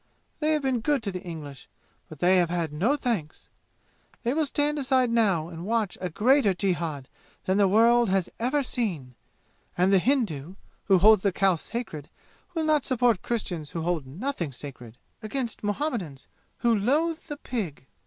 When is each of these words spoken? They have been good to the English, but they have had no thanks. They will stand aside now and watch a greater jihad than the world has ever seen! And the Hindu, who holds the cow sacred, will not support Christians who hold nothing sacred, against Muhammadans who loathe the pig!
They 0.39 0.53
have 0.53 0.63
been 0.63 0.79
good 0.81 1.03
to 1.03 1.11
the 1.11 1.21
English, 1.21 1.69
but 2.09 2.17
they 2.17 2.37
have 2.37 2.49
had 2.49 2.73
no 2.73 2.95
thanks. 2.95 3.49
They 4.23 4.33
will 4.33 4.47
stand 4.47 4.79
aside 4.79 5.11
now 5.11 5.47
and 5.49 5.63
watch 5.63 5.95
a 6.01 6.09
greater 6.09 6.55
jihad 6.55 7.07
than 7.45 7.57
the 7.59 7.67
world 7.67 8.09
has 8.09 8.27
ever 8.39 8.63
seen! 8.63 9.13
And 9.77 9.93
the 9.93 9.99
Hindu, 9.99 10.55
who 10.85 10.97
holds 10.97 11.21
the 11.21 11.31
cow 11.31 11.53
sacred, 11.55 12.09
will 12.55 12.63
not 12.63 12.83
support 12.83 13.21
Christians 13.21 13.69
who 13.69 13.83
hold 13.83 14.07
nothing 14.07 14.51
sacred, 14.53 14.97
against 15.21 15.63
Muhammadans 15.63 16.25
who 16.61 16.73
loathe 16.75 17.19
the 17.19 17.37
pig! 17.37 17.85